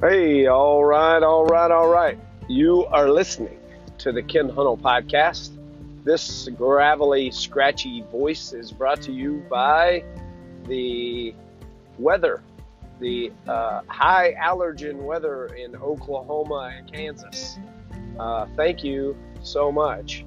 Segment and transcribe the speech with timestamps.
[0.00, 2.16] Hey, all right, all right, all right.
[2.46, 3.58] You are listening
[3.98, 5.50] to the Ken Hunnell podcast.
[6.04, 10.04] This gravelly, scratchy voice is brought to you by
[10.68, 11.34] the
[11.98, 12.44] weather,
[13.00, 17.58] the uh, high allergen weather in Oklahoma and Kansas.
[18.20, 20.24] Uh, thank you so much.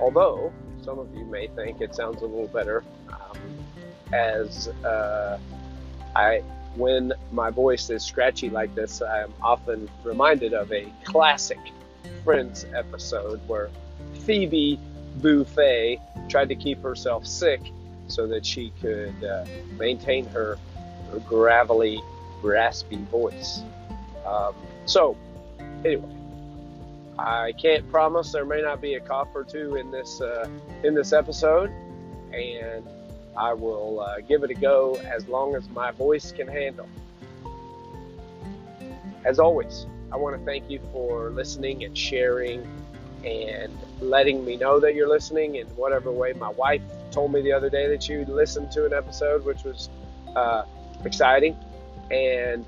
[0.00, 0.50] Although
[0.82, 3.38] some of you may think it sounds a little better um,
[4.14, 5.38] as uh,
[6.16, 6.42] I
[6.78, 11.58] when my voice is scratchy like this, I'm often reminded of a classic
[12.24, 13.70] Friends episode where
[14.24, 14.78] Phoebe
[15.20, 17.60] Buffay tried to keep herself sick
[18.06, 19.44] so that she could uh,
[19.78, 20.58] maintain her,
[21.10, 22.00] her, gravelly,
[22.42, 23.62] raspy voice.
[24.26, 24.54] Um,
[24.86, 25.16] so,
[25.84, 26.08] anyway,
[27.18, 30.48] I can't promise there may not be a cough or two in this uh,
[30.84, 31.70] in this episode,
[32.32, 32.84] and
[33.36, 36.88] I will uh, give it a go as long as my voice can handle.
[39.24, 42.66] As always, I want to thank you for listening and sharing
[43.24, 46.32] and letting me know that you're listening in whatever way.
[46.32, 49.88] My wife told me the other day that you listened to an episode, which was
[50.34, 50.64] uh,
[51.04, 51.56] exciting,
[52.10, 52.64] and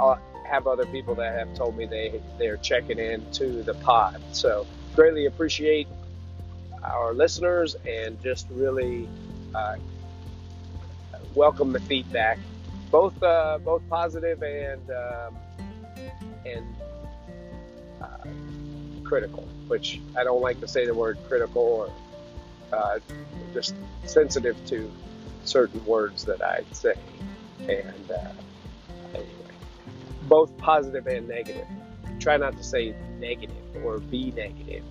[0.00, 0.18] I
[0.48, 4.20] have other people that have told me they they're checking in to the pod.
[4.32, 5.86] So greatly appreciate
[6.82, 9.08] our listeners and just really
[9.54, 9.76] uh,
[11.34, 12.38] welcome the feedback,
[12.90, 15.36] both uh, both positive and um,
[16.44, 16.76] and
[18.00, 19.46] uh, critical.
[19.68, 21.92] Which I don't like to say the word critical or
[22.76, 22.98] uh,
[23.52, 23.74] just
[24.04, 24.90] sensitive to
[25.44, 26.94] certain words that I say,
[27.60, 28.32] and uh,
[29.14, 29.54] anyway,
[30.22, 31.66] both positive and negative.
[32.18, 34.82] Try not to say negative or be negative,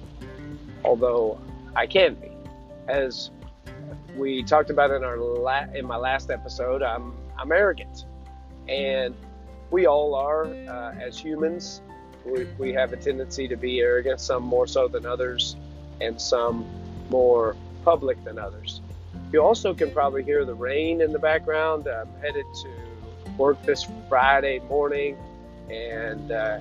[0.86, 1.42] although
[1.76, 2.32] I can be,
[2.88, 3.32] as
[4.18, 8.06] we talked about in our la- in my last episode, I'm I'm arrogant,
[8.68, 9.14] and
[9.70, 11.82] we all are uh, as humans.
[12.26, 15.56] We, we have a tendency to be arrogant, some more so than others,
[16.02, 16.66] and some
[17.10, 17.56] more
[17.86, 18.82] public than others.
[19.32, 21.88] You also can probably hear the rain in the background.
[21.88, 25.18] I'm headed to work this Friday morning,
[25.70, 26.60] and uh,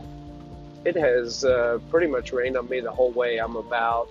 [0.85, 3.39] it has uh, pretty much rained on me the whole way.
[3.39, 4.09] I'm about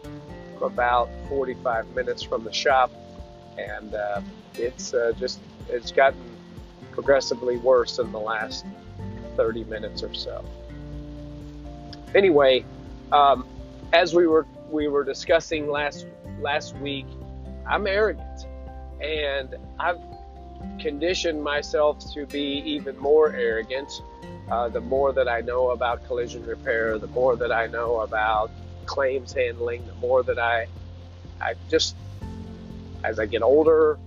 [0.62, 2.90] about 45 minutes from the shop
[3.58, 4.22] and uh,
[4.56, 5.40] it's uh, just
[5.70, 6.20] it's gotten
[6.92, 8.66] progressively worse in the last
[9.36, 10.44] 30 minutes or so.
[12.14, 12.64] Anyway,
[13.12, 13.46] um,
[13.94, 16.08] as we were we were discussing last
[16.40, 17.06] last week,
[17.68, 18.48] I'm arrogant,
[19.02, 20.00] and I've
[20.80, 23.92] conditioned myself to be even more arrogant.
[24.50, 28.52] Uh, the more that I know about collision repair, the more that I know about
[28.86, 30.68] claims handling, the more that I
[31.42, 31.96] I just
[33.06, 34.00] as I get older,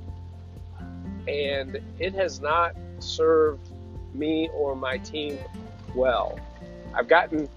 [1.27, 3.71] and it has not served
[4.15, 5.39] me or my team
[5.95, 6.39] well.
[6.95, 7.49] I've gotten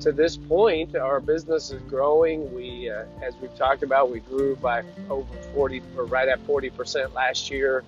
[0.00, 2.54] to this point, our business is growing.
[2.54, 7.14] We, uh, as we've talked about, we grew by over 40, or right at 40%
[7.14, 7.84] last year,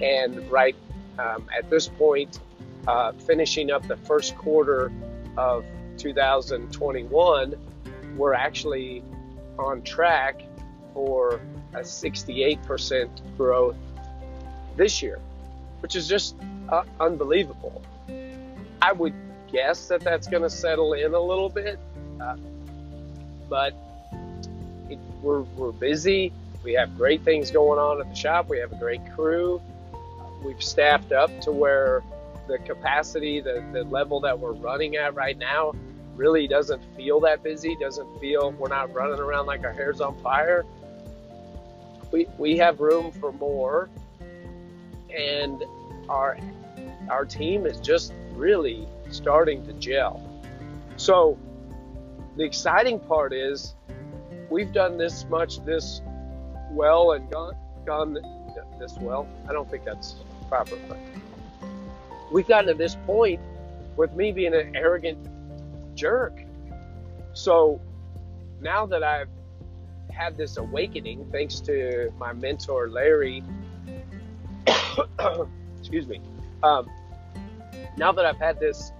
[0.00, 0.76] and right
[1.18, 2.40] um, at this point,
[2.86, 4.92] uh, finishing up the first quarter
[5.36, 5.64] of
[5.96, 7.54] 2021,
[8.16, 9.02] we're actually
[9.58, 10.42] on track
[10.98, 11.40] for
[11.74, 13.76] a 68% growth
[14.76, 15.20] this year,
[15.78, 16.34] which is just
[16.70, 17.80] uh, unbelievable.
[18.82, 19.14] I would
[19.52, 21.78] guess that that's going to settle in a little bit,
[22.20, 22.36] uh,
[23.48, 23.74] but
[24.90, 26.32] it, we're, we're busy.
[26.64, 28.48] We have great things going on at the shop.
[28.48, 29.62] We have a great crew.
[30.42, 32.02] We've staffed up to where
[32.48, 35.74] the capacity, the, the level that we're running at right now,
[36.16, 37.76] really doesn't feel that busy.
[37.76, 40.64] Doesn't feel we're not running around like our hair's on fire
[42.10, 43.88] we, we have room for more.
[45.16, 45.64] And
[46.08, 46.38] our
[47.10, 50.22] our team is just really starting to gel.
[50.96, 51.38] So
[52.36, 53.74] the exciting part is
[54.50, 56.02] we've done this much this
[56.70, 58.18] well and gone gone
[58.78, 59.26] this well.
[59.48, 60.16] I don't think that's
[60.48, 60.98] proper but
[62.30, 63.40] we've gotten to this point
[63.96, 65.18] with me being an arrogant
[65.94, 66.42] jerk.
[67.32, 67.80] So
[68.60, 69.28] now that i've
[70.10, 73.42] had this awakening thanks to my mentor Larry.
[75.78, 76.20] Excuse me.
[76.62, 76.90] Um,
[77.96, 78.92] now that I've had this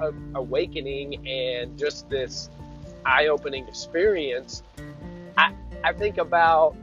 [0.00, 2.50] uh, awakening and just this
[3.04, 4.62] eye-opening experience,
[5.36, 6.76] I I think about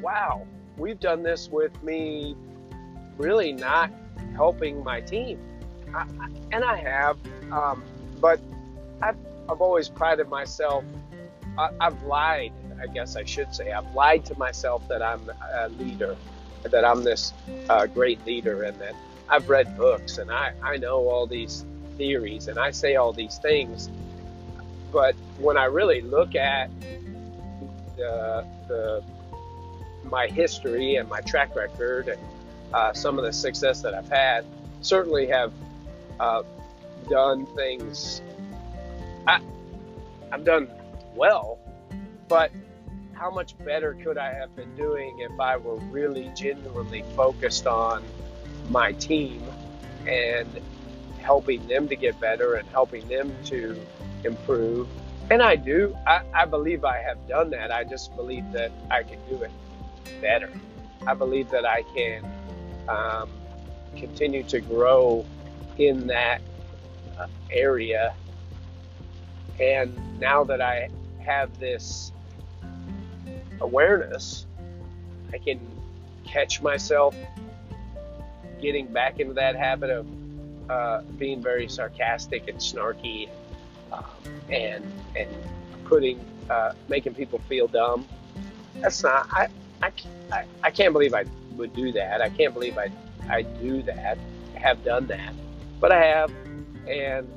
[0.00, 0.46] wow,
[0.76, 2.36] we've done this with me
[3.16, 3.90] really not
[4.34, 5.38] helping my team,
[5.94, 6.06] I,
[6.52, 7.16] and I have,
[7.50, 7.82] um,
[8.20, 8.40] but
[9.00, 9.16] I've
[9.48, 10.84] I've always prided myself.
[11.58, 12.52] I, have lied,
[12.82, 13.72] I guess I should say.
[13.72, 16.16] I've lied to myself that I'm a leader.
[16.62, 17.32] that I'm this
[17.68, 18.94] uh, great leader and that
[19.28, 21.64] I've read books and I, I know all these
[21.96, 23.90] theories and I say all these things.
[24.92, 26.70] But when I really look at
[27.96, 29.02] the, the
[30.04, 32.20] my history and my track record and
[32.72, 34.44] uh, some of the success that I've had,
[34.80, 35.52] certainly have
[36.20, 36.42] uh,
[37.08, 38.20] done things.
[39.26, 39.40] I,
[40.32, 40.70] I've done
[41.14, 41.58] well,
[42.28, 42.50] but
[43.14, 48.02] how much better could I have been doing if I were really genuinely focused on
[48.68, 49.42] my team
[50.06, 50.48] and
[51.20, 53.80] helping them to get better and helping them to
[54.24, 54.88] improve?
[55.30, 55.96] And I do.
[56.06, 57.72] I, I believe I have done that.
[57.72, 59.50] I just believe that I can do it
[60.20, 60.50] better.
[61.06, 62.24] I believe that I can
[62.88, 63.30] um,
[63.96, 65.24] continue to grow
[65.78, 66.40] in that
[67.18, 68.14] uh, area.
[69.60, 70.88] And now that I
[71.20, 72.12] have this
[73.60, 74.46] awareness,
[75.32, 75.60] I can
[76.24, 77.14] catch myself
[78.60, 80.06] getting back into that habit of
[80.70, 83.28] uh, being very sarcastic and snarky,
[83.92, 84.04] um,
[84.50, 84.84] and
[85.16, 85.28] and
[85.84, 86.18] putting
[86.50, 88.06] uh, making people feel dumb.
[88.80, 89.28] That's not.
[89.30, 89.48] I,
[89.82, 89.92] I
[90.32, 91.24] I I can't believe I
[91.56, 92.22] would do that.
[92.22, 92.90] I can't believe I
[93.28, 94.18] I do that.
[94.54, 95.34] Have done that,
[95.78, 96.32] but I have,
[96.88, 97.28] and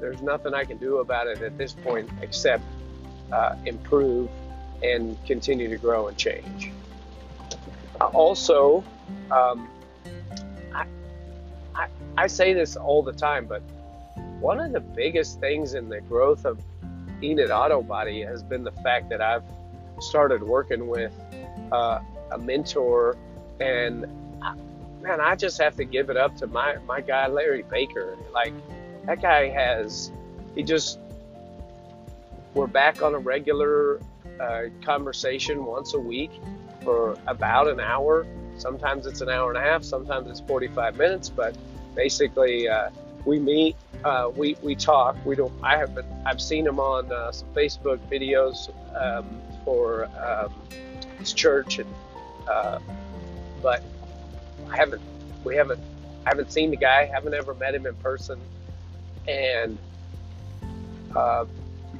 [0.00, 2.62] there's nothing I can do about it at this point except
[3.32, 4.28] uh, improve
[4.82, 6.70] and continue to grow and change.
[8.00, 8.84] Uh, also,
[9.30, 9.68] um,
[10.74, 10.86] I,
[11.74, 13.62] I, I say this all the time, but
[14.40, 16.60] one of the biggest things in the growth of
[17.22, 19.44] Enid Auto Body has been the fact that I've
[20.00, 21.12] started working with
[21.72, 22.00] uh,
[22.32, 23.16] a mentor,
[23.60, 24.04] and
[24.42, 24.54] I,
[25.00, 28.16] man, I just have to give it up to my my guy Larry Baker.
[28.32, 28.52] Like
[29.06, 30.10] that guy has,
[30.54, 30.98] he just
[32.54, 34.00] we're back on a regular
[34.40, 36.30] uh, conversation once a week
[36.82, 38.26] for about an hour.
[38.56, 41.56] Sometimes it's an hour and a half, sometimes it's 45 minutes, but
[41.94, 42.88] basically uh,
[43.26, 45.16] we meet, uh, we, we talk.
[45.26, 45.52] We don't.
[45.62, 46.06] I haven't.
[46.24, 49.26] I've seen him on uh, some Facebook videos um,
[49.64, 50.52] for um,
[51.18, 51.92] his church, and
[52.48, 52.78] uh,
[53.62, 53.82] but
[54.70, 55.02] I haven't.
[55.44, 55.80] We haven't.
[56.24, 57.06] I haven't seen the guy.
[57.06, 58.40] Haven't ever met him in person,
[59.28, 59.78] and
[61.14, 61.44] uh,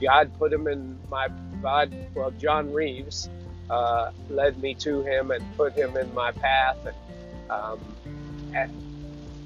[0.01, 1.29] God put him in my
[1.63, 3.29] God, well, John Reeves
[3.71, 7.81] uh, led me to him and put him in my path, and um,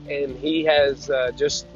[0.09, 1.67] and he has uh, just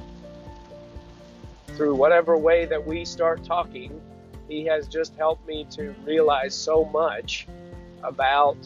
[1.69, 4.01] through whatever way that we start talking,
[4.49, 7.47] he has just helped me to realize so much
[8.03, 8.57] about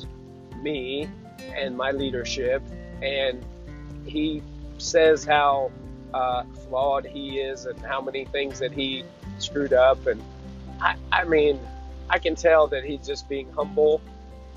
[0.62, 1.08] me
[1.54, 2.62] and my leadership,
[3.02, 3.44] and
[4.04, 4.42] he
[4.78, 5.70] says how
[6.14, 9.04] uh, flawed he is and how many things that he
[9.38, 10.22] screwed up and
[10.80, 11.58] I, I mean,
[12.10, 14.00] I can tell that he's just being humble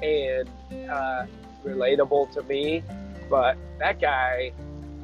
[0.01, 0.47] and
[0.89, 1.25] uh,
[1.65, 2.83] relatable to me.
[3.29, 4.51] But that guy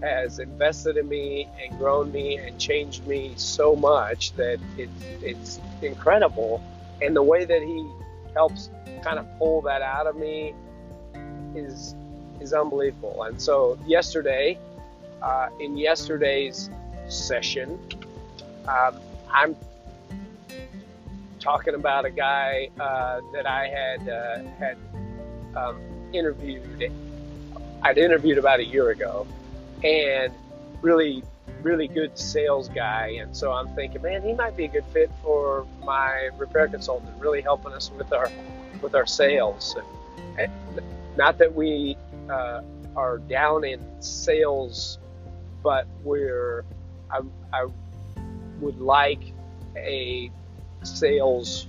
[0.02, 5.60] has invested in me and grown me and changed me so much that it's it's
[5.82, 6.62] incredible.
[7.02, 7.88] And the way that he
[8.34, 8.70] helps
[9.02, 10.54] kind of pull that out of me
[11.56, 11.96] is
[12.40, 13.24] is unbelievable.
[13.24, 14.60] And so yesterday,
[15.22, 16.70] uh, in yesterday's
[17.08, 17.80] session,
[18.68, 19.00] um,
[19.32, 19.56] I'm
[21.40, 24.78] talking about a guy uh, that I had uh, had
[25.56, 25.80] um,
[26.14, 26.92] interviewed.
[27.84, 29.28] I'd interviewed about a year ago,
[29.84, 30.34] and
[30.82, 31.24] really,
[31.62, 33.18] really good sales guy.
[33.20, 37.12] And so I'm thinking, man, he might be a good fit for my repair consultant,
[37.20, 38.30] really helping us with our
[38.82, 39.76] with our sales.
[40.38, 40.52] And
[41.16, 41.98] not that we
[42.30, 42.62] uh,
[42.96, 45.00] are down in sales,
[45.64, 46.66] but we're
[47.10, 47.22] I,
[47.54, 47.68] I
[48.60, 49.22] would like
[49.76, 50.32] a
[50.84, 51.68] sales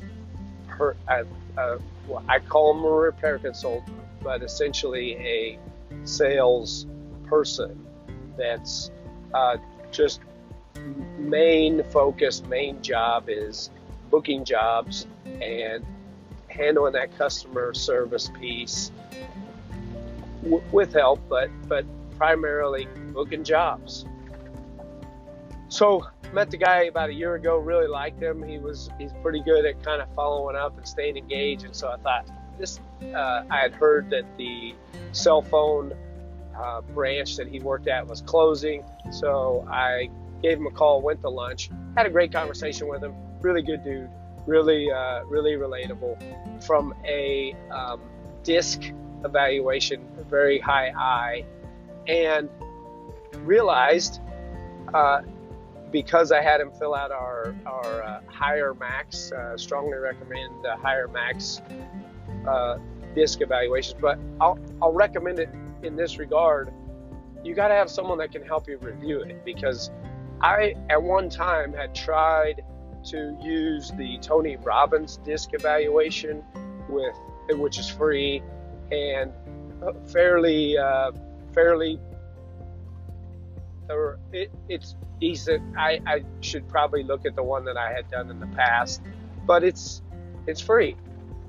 [0.68, 1.24] per, uh,
[1.56, 5.58] uh, well, I call him a repair consultant, but essentially a
[6.04, 6.86] sales
[7.26, 7.86] person
[8.36, 8.90] that's
[9.34, 9.56] uh,
[9.90, 10.20] just
[11.18, 13.70] main focus, main job is
[14.10, 15.06] booking jobs
[15.42, 15.84] and
[16.48, 18.90] handling that customer service piece
[20.42, 21.84] w- with help, but but
[22.16, 24.06] primarily booking jobs.
[25.68, 27.58] So met the guy about a year ago.
[27.58, 28.44] Really liked him.
[28.44, 31.64] He was he's pretty good at kind of following up and staying engaged.
[31.64, 32.28] And so I thought
[32.60, 32.78] this.
[33.02, 34.76] Uh, I had heard that the
[35.10, 35.94] cell phone
[36.56, 38.84] uh, branch that he worked at was closing.
[39.10, 40.10] So I
[40.40, 43.14] gave him a call, went to lunch, had a great conversation with him.
[43.40, 44.10] Really good dude.
[44.46, 46.14] Really, uh, really relatable.
[46.62, 48.00] From a um,
[48.44, 48.92] disc
[49.24, 51.44] evaluation, very high I,
[52.06, 52.48] and
[53.36, 54.20] realized
[54.94, 55.22] uh,
[55.90, 60.76] because I had him fill out our our uh, higher max, uh, strongly recommend the
[60.76, 61.62] higher max
[62.46, 62.78] uh,
[63.14, 65.48] disc evaluations, but I'll I'll recommend it
[65.82, 66.72] in this regard.
[67.44, 69.90] You got to have someone that can help you review it because
[70.40, 72.64] I at one time had tried
[73.04, 76.44] to use the Tony Robbins disc evaluation
[76.88, 77.14] with
[77.50, 78.42] which is free
[78.90, 79.32] and
[80.06, 81.12] fairly uh,
[81.54, 82.00] fairly
[83.88, 85.76] or it, it's decent.
[85.76, 89.02] I, I should probably look at the one that I had done in the past,
[89.46, 90.02] but it's
[90.46, 90.96] it's free,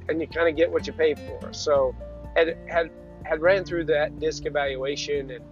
[0.08, 1.54] and you kind of get what you pay for.
[1.54, 1.96] So
[2.36, 2.90] had had
[3.24, 5.46] had ran through that disc evaluation and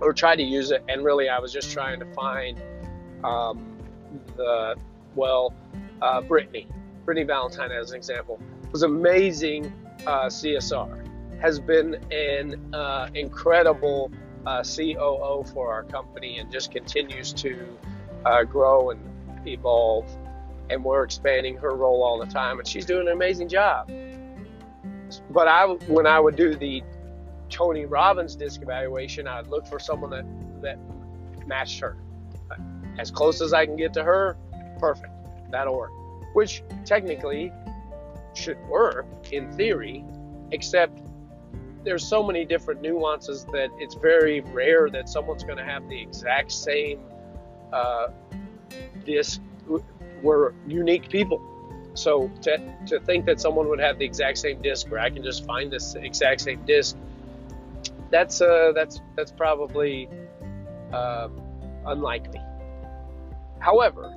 [0.00, 2.60] or tried to use it, and really I was just trying to find
[3.24, 3.78] um,
[4.36, 4.76] the
[5.14, 5.54] well,
[6.00, 6.66] uh, Brittany,
[7.04, 9.72] Brittany Valentine as an example, was amazing
[10.06, 11.06] uh, CSR,
[11.40, 14.10] has been an uh, incredible
[14.46, 17.78] uh, COO for our company, and just continues to
[18.24, 19.00] uh, grow and
[19.46, 20.06] evolve.
[20.70, 23.90] And we're expanding her role all the time, and she's doing an amazing job.
[25.30, 26.82] But I, when I would do the
[27.50, 30.24] Tony Robbins disc evaluation, I'd look for someone that
[30.62, 30.78] that
[31.46, 31.96] matched her.
[32.98, 34.36] As close as I can get to her,
[34.78, 35.12] perfect.
[35.50, 35.90] That'll work.
[36.34, 37.52] Which technically
[38.34, 40.04] should work in theory,
[40.50, 41.00] except
[41.84, 46.00] there's so many different nuances that it's very rare that someone's going to have the
[46.00, 47.00] exact same
[47.72, 48.08] uh,
[49.04, 49.40] disc.
[50.22, 51.40] We're unique people.
[51.94, 55.22] So to, to think that someone would have the exact same disc, where I can
[55.22, 56.96] just find this exact same disc,
[58.10, 60.08] that's uh, that's that's probably
[60.92, 61.28] uh,
[61.86, 62.40] unlikely.
[63.58, 64.10] However,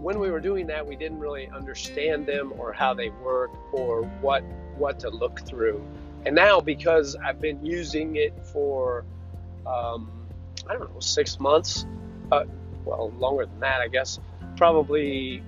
[0.00, 4.02] when we were doing that, we didn't really understand them or how they work or
[4.20, 4.42] what
[4.76, 5.84] what to look through.
[6.26, 9.04] And now, because I've been using it for
[9.66, 10.10] um,
[10.68, 11.86] I don't know six months,
[12.30, 12.44] uh,
[12.84, 14.18] well longer than that, I guess,
[14.56, 15.42] probably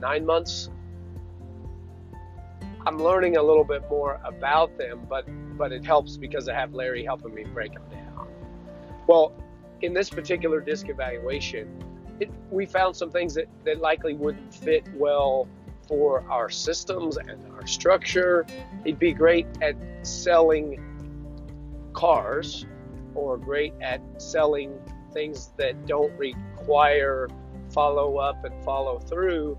[0.00, 0.70] nine months.
[2.86, 6.74] I'm learning a little bit more about them, but but it helps because I have
[6.74, 8.28] Larry helping me break them down.
[9.06, 9.32] Well,
[9.80, 11.84] in this particular disc evaluation,
[12.20, 15.48] it, we found some things that, that likely wouldn't fit well
[15.88, 18.46] for our systems and our structure.
[18.84, 20.84] He'd be great at selling
[21.94, 22.66] cars
[23.14, 24.78] or great at selling
[25.12, 27.28] things that don't require
[27.70, 29.58] follow up and follow through,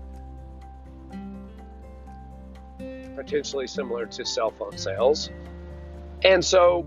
[3.14, 5.30] potentially similar to cell phone sales.
[6.24, 6.86] And so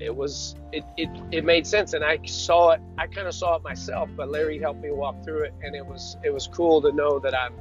[0.00, 3.56] it was it, it it made sense and i saw it i kind of saw
[3.56, 6.80] it myself but larry helped me walk through it and it was it was cool
[6.80, 7.52] to know that i'm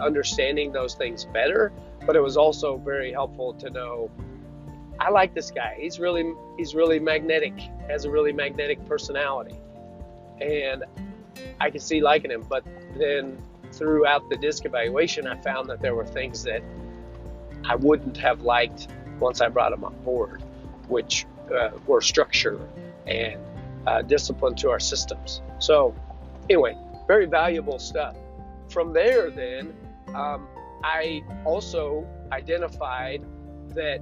[0.00, 1.72] understanding those things better
[2.06, 4.10] but it was also very helpful to know
[5.00, 7.54] i like this guy he's really he's really magnetic
[7.88, 9.56] has a really magnetic personality
[10.40, 10.84] and
[11.60, 12.64] i could see liking him but
[12.96, 13.36] then
[13.72, 16.62] throughout the disc evaluation i found that there were things that
[17.64, 18.88] i wouldn't have liked
[19.20, 20.42] once i brought him on board
[20.88, 22.58] which uh, or structure
[23.06, 23.40] and
[23.86, 25.42] uh, discipline to our systems.
[25.58, 25.94] So,
[26.48, 28.16] anyway, very valuable stuff.
[28.68, 29.74] From there, then,
[30.14, 30.46] um,
[30.82, 33.24] I also identified
[33.70, 34.00] that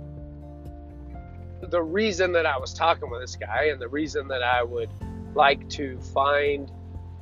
[1.63, 4.91] the reason that I was talking with this guy and the reason that I would
[5.35, 6.71] like to find,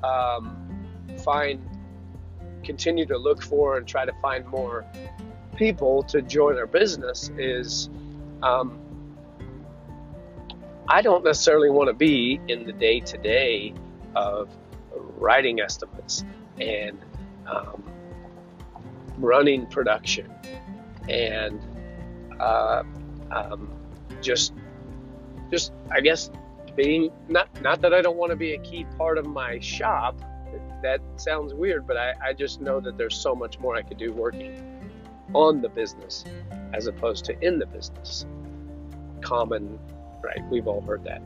[0.02, 0.86] um,
[1.22, 1.60] find,
[2.64, 4.84] continue to look for and try to find more
[5.56, 7.90] people to join our business is
[8.42, 8.78] um,
[10.88, 13.74] I don't necessarily want to be in the day to day
[14.16, 14.48] of
[15.16, 16.24] writing estimates
[16.58, 16.98] and
[17.46, 17.89] um,
[19.20, 20.32] running production
[21.08, 21.60] and
[22.40, 22.82] uh,
[23.30, 23.70] um,
[24.20, 24.52] just
[25.50, 26.30] just I guess
[26.76, 30.20] being not not that I don't want to be a key part of my shop.
[30.82, 33.98] That sounds weird, but I, I just know that there's so much more I could
[33.98, 34.80] do working
[35.34, 36.24] on the business
[36.72, 38.24] as opposed to in the business.
[39.20, 39.78] Common
[40.22, 40.42] right?
[40.50, 41.22] We've all heard that.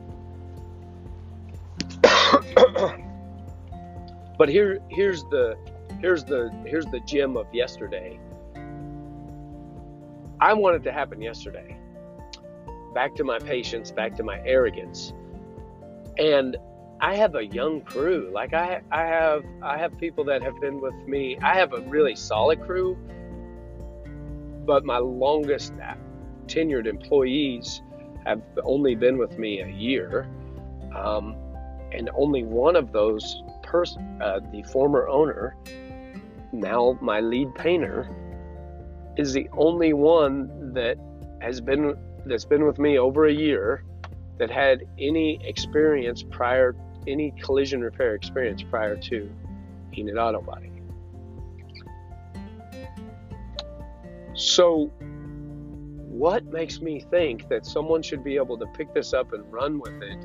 [4.37, 5.57] but here, here's the,
[6.05, 8.19] here's the, here's the gem of yesterday.
[10.39, 11.75] I want it to happen yesterday.
[12.93, 15.13] Back to my patience, back to my arrogance,
[16.19, 16.57] and
[17.01, 18.29] I have a young crew.
[18.31, 21.39] Like I, I have, I have people that have been with me.
[21.41, 22.95] I have a really solid crew,
[24.63, 25.73] but my longest
[26.45, 27.81] tenured employees
[28.27, 30.29] have only been with me a year,
[30.95, 31.35] um,
[31.91, 35.57] and only one of those person, uh, the former owner,
[36.51, 38.09] now my lead painter,
[39.17, 40.97] is the only one that
[41.41, 43.83] has been that's been with me over a year
[44.37, 46.75] that had any experience prior
[47.07, 49.31] any collision repair experience prior to
[49.97, 50.71] Enid Auto Body.
[54.33, 54.91] So
[56.15, 59.79] what makes me think that someone should be able to pick this up and run
[59.79, 60.17] with it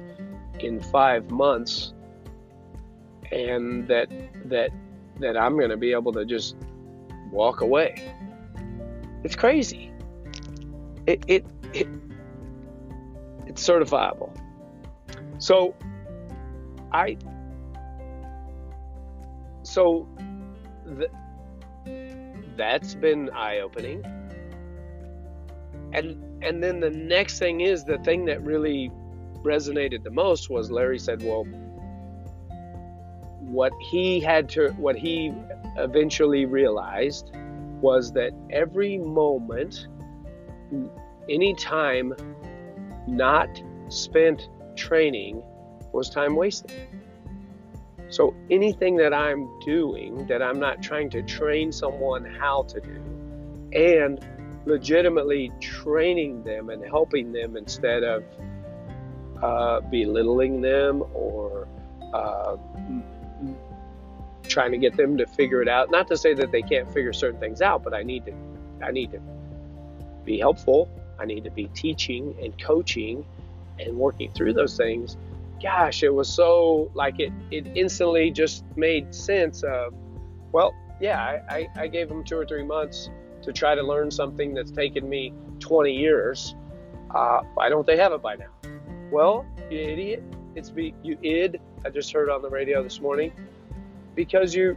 [0.61, 1.93] in five months
[3.31, 4.09] and that
[4.47, 4.71] that
[5.21, 6.57] that I'm going to be able to just
[7.31, 8.15] walk away.
[9.23, 9.93] It's crazy.
[11.07, 11.89] It it, it
[13.47, 14.37] it's certifiable.
[15.39, 15.75] So
[16.93, 17.17] I
[19.63, 20.09] so
[20.99, 21.11] th-
[22.57, 24.05] that's been eye-opening.
[25.93, 28.91] And and then the next thing is the thing that really
[29.43, 31.47] resonated the most was Larry said, "Well,
[33.41, 35.33] what he had to what he
[35.77, 37.31] eventually realized
[37.81, 39.89] was that every moment
[41.29, 42.15] any time
[43.07, 43.49] not
[43.89, 45.43] spent training
[45.93, 46.73] was time wasted.
[48.09, 53.01] So anything that i'm doing that i'm not trying to train someone how to do
[53.73, 54.19] and
[54.67, 58.25] legitimately training them and helping them instead of
[59.43, 61.69] uh, belittling them or
[62.13, 62.57] uh,
[64.51, 65.91] trying to get them to figure it out.
[65.91, 68.35] Not to say that they can't figure certain things out, but I need to
[68.83, 69.21] I need to
[70.25, 70.91] be helpful.
[71.19, 73.25] I need to be teaching and coaching
[73.79, 75.17] and working through those things.
[75.63, 79.95] Gosh, it was so like it it instantly just made sense of
[80.53, 83.09] well, yeah, I, I, I gave them two or three months
[83.43, 86.57] to try to learn something that's taken me 20 years.
[87.15, 88.51] Uh, why don't they have it by now?
[89.13, 90.23] Well, you idiot.
[90.57, 91.61] It's be you id.
[91.85, 93.33] I just heard on the radio this morning
[94.15, 94.77] because you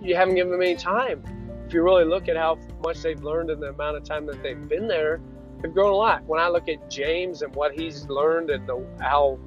[0.00, 1.22] you haven't given them any time.
[1.66, 4.42] If you really look at how much they've learned in the amount of time that
[4.42, 5.20] they've been there,
[5.60, 6.22] they've grown a lot.
[6.24, 9.38] When I look at James and what he's learned and the, how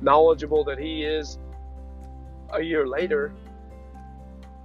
[0.00, 1.38] knowledgeable that he is
[2.52, 3.32] a year later,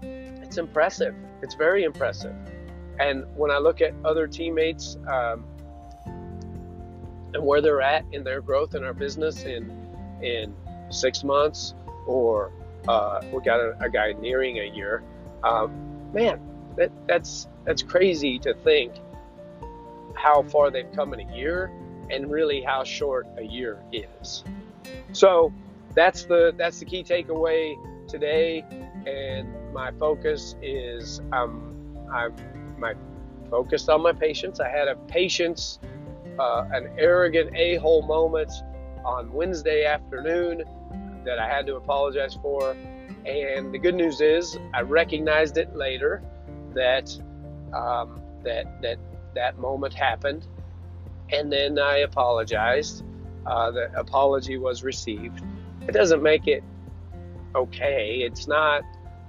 [0.01, 1.13] it's impressive.
[1.43, 2.35] It's very impressive.
[2.99, 5.45] And when I look at other teammates um,
[7.33, 9.71] and where they're at in their growth in our business in
[10.21, 10.55] in
[10.89, 11.73] six months
[12.07, 12.51] or
[12.87, 15.03] uh, we got a, a, guy nearing a year.
[15.43, 16.39] Um, man,
[16.77, 18.93] that, that's that's crazy to think
[20.15, 21.71] how far they've come in a year,
[22.09, 24.43] and really how short a year is.
[25.11, 25.53] So
[25.95, 27.75] that's the that's the key takeaway
[28.07, 28.65] today,
[29.07, 32.33] and my focus is um, I'm
[32.77, 32.95] my
[33.49, 34.59] focused on my patience.
[34.59, 35.79] I had a patience,
[36.39, 38.51] uh, an arrogant a-hole moment
[39.05, 40.63] on Wednesday afternoon
[41.25, 42.75] that I had to apologize for.
[43.25, 46.21] And the good news is, I recognized it later
[46.73, 47.09] that
[47.73, 48.99] um, that that
[49.33, 50.45] that moment happened,
[51.31, 53.03] and then I apologized.
[53.45, 55.41] Uh, the apology was received.
[55.87, 56.63] It doesn't make it
[57.55, 58.19] okay.
[58.21, 58.83] It's not.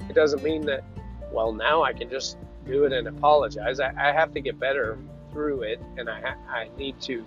[0.08, 0.84] It doesn't mean that.
[1.32, 3.80] Well, now I can just do it and apologize.
[3.80, 4.98] I, I have to get better
[5.32, 7.24] through it, and I I need to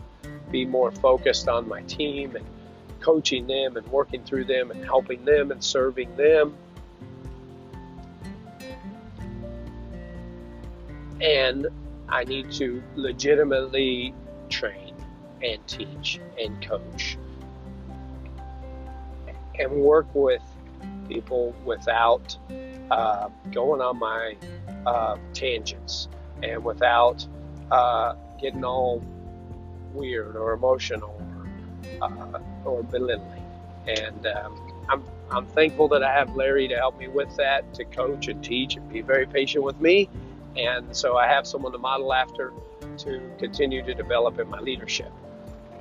[0.52, 2.46] be more focused on my team and
[2.98, 6.56] coaching them and working through them and helping them and serving them.
[11.20, 11.68] And
[12.10, 14.14] I need to legitimately
[14.50, 14.94] train
[15.44, 17.18] and teach and coach
[19.60, 20.42] and work with
[21.08, 22.38] people without
[22.92, 24.36] uh, going on my
[24.86, 26.08] uh, tangents
[26.44, 27.26] and without
[27.72, 29.04] uh, getting all
[29.94, 31.20] weird or emotional
[32.02, 33.44] uh, or belittling.
[33.88, 37.86] And um, I'm, I'm thankful that I have Larry to help me with that, to
[37.86, 40.10] coach and teach and be very patient with me.
[40.56, 42.54] And so I have someone to model after
[42.98, 45.12] to continue to develop in my leadership.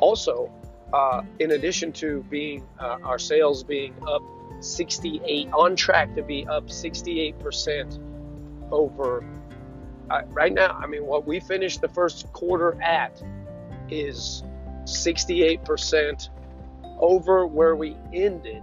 [0.01, 0.53] Also,
[0.93, 4.23] uh, in addition to being uh, our sales being up
[4.61, 7.99] 68, on track to be up 68%
[8.71, 9.25] over
[10.11, 13.21] uh, right now, I mean, what we finished the first quarter at
[13.91, 14.45] is
[14.87, 16.29] 68%
[16.99, 18.63] over where we ended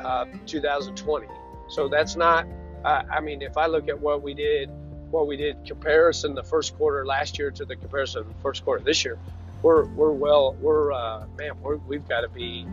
[0.00, 1.26] uh, 2020.
[1.68, 2.46] So that's not,
[2.84, 4.70] uh, I mean, if I look at what we did,
[5.10, 8.82] what we did comparison the first quarter last year to the comparison the first quarter
[8.82, 9.18] this year,
[9.62, 12.66] we're, we're well, we're, uh, man, we're, we've got to be,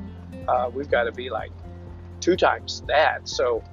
[0.47, 1.51] uh, we've got to be like
[2.19, 3.27] two times that.
[3.27, 3.63] So,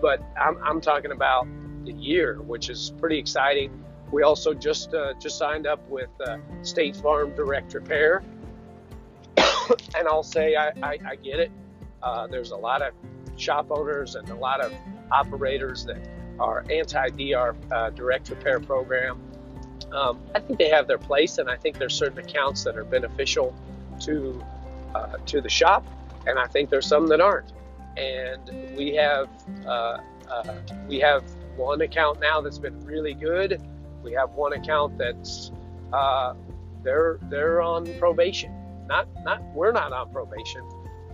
[0.00, 1.46] but I'm, I'm talking about
[1.84, 3.84] the year, which is pretty exciting.
[4.12, 8.22] We also just uh, just signed up with uh, State Farm Direct Repair,
[9.36, 11.50] and I'll say I, I, I get it.
[12.02, 12.92] Uh, there's a lot of
[13.36, 14.72] shop owners and a lot of
[15.10, 15.98] operators that
[16.38, 19.20] are anti-DR uh, direct repair program.
[19.92, 22.84] Um, I think they have their place, and I think there's certain accounts that are
[22.84, 23.54] beneficial
[24.00, 24.44] to
[24.94, 25.84] uh, to the shop,
[26.26, 27.52] and I think there's some that aren't.
[27.96, 29.28] And we have
[29.66, 29.98] uh,
[30.86, 31.24] we have
[31.56, 33.60] one account now that's been really good
[34.06, 35.50] We have one account that's
[35.92, 36.34] uh,
[36.84, 38.54] they're they're on probation.
[38.86, 40.62] Not not we're not on probation.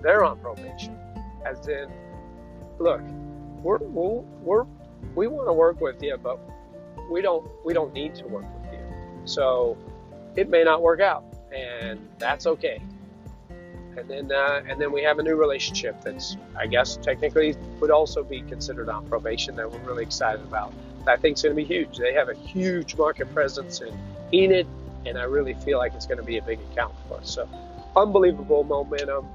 [0.02, 0.98] They're on probation.
[1.46, 1.90] As in,
[2.78, 3.00] look,
[3.62, 4.66] we're we're, we're
[5.14, 6.38] we want to work with you, but
[7.10, 8.80] we don't we don't need to work with you.
[9.24, 9.78] So
[10.36, 12.78] it may not work out, and that's okay.
[13.96, 17.90] And then uh, and then we have a new relationship that's I guess technically would
[17.90, 20.74] also be considered on probation that we're really excited about.
[21.06, 21.98] I think it's going to be huge.
[21.98, 23.96] They have a huge market presence in
[24.32, 24.66] Enid,
[25.06, 27.30] and I really feel like it's going to be a big account for us.
[27.30, 27.48] So
[27.96, 29.26] unbelievable momentum.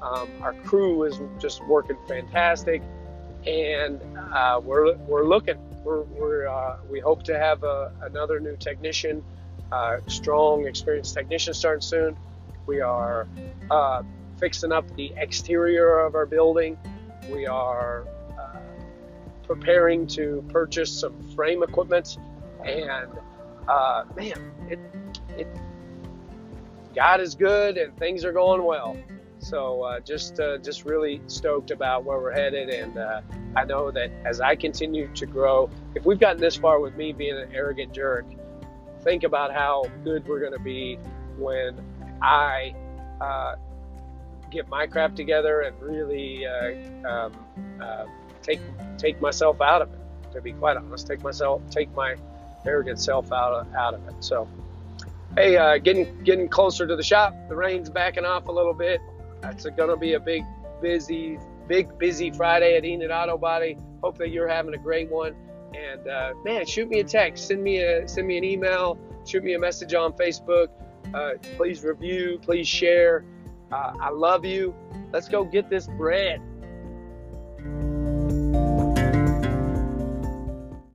[0.00, 2.82] Um, our crew is just working fantastic,
[3.46, 4.00] and
[4.32, 5.58] uh, we're we're looking.
[5.84, 9.22] We're, we're uh, we hope to have a, another new technician,
[9.70, 12.16] uh, strong, experienced technician starting soon.
[12.66, 13.28] We are
[13.70, 14.02] uh,
[14.38, 16.78] fixing up the exterior of our building.
[17.30, 18.21] We are uh,
[19.44, 22.18] preparing to purchase some frame equipment,
[22.64, 23.10] and
[23.68, 24.78] uh, man, it
[25.36, 25.46] it
[26.94, 28.96] God is good and things are going well.
[29.38, 33.22] So uh, just uh, just really stoked about where we're headed, and uh,
[33.56, 37.12] I know that as I continue to grow, if we've gotten this far with me
[37.12, 38.24] being an arrogant jerk,
[39.02, 40.96] think about how good we're going to be
[41.36, 41.76] when
[42.22, 42.72] I
[43.20, 43.56] uh,
[44.52, 47.32] get my crap together and really uh, um,
[48.42, 48.60] take
[48.98, 49.98] take myself out of it.
[50.32, 52.16] To be quite honest, take myself take my
[52.64, 54.14] arrogant self out of, out of it.
[54.20, 54.48] So
[55.36, 57.34] hey, uh, getting getting closer to the shop.
[57.48, 59.00] The rain's backing off a little bit.
[59.44, 60.44] It's going to be a big,
[60.80, 63.76] busy, big, busy Friday at Enid Auto Body.
[64.02, 65.34] Hope that you're having a great one.
[65.74, 69.42] And uh, man, shoot me a text, send me a send me an email, shoot
[69.42, 70.68] me a message on Facebook.
[71.14, 73.24] Uh, please review, please share.
[73.70, 74.74] Uh, I love you.
[75.12, 76.40] Let's go get this bread.